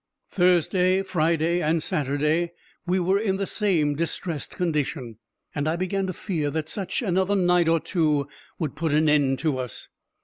Thursday, 0.31 1.03
Friday, 1.03 1.61
and 1.61 1.83
Saturday, 1.83 2.53
we 2.87 2.99
were 2.99 3.19
in 3.19 3.37
the 3.37 3.45
same 3.45 3.93
distressed 3.95 4.55
condition, 4.55 5.19
and 5.53 5.67
I 5.67 5.75
began 5.75 6.07
to 6.07 6.11
fear 6.13 6.49
that 6.49 6.69
such 6.69 7.03
another 7.03 7.35
night 7.35 7.69
or 7.69 7.79
two 7.79 8.27
would 8.57 8.75
put 8.75 8.93
an 8.93 9.07
end 9.07 9.37
to 9.37 9.59
us. 9.59 9.89